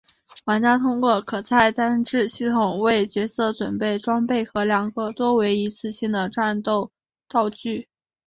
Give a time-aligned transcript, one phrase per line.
[0.45, 6.91] 玩家通过可菜单制系统为角色准备装备和两个多为一次性的战斗
[7.27, 7.87] 道具。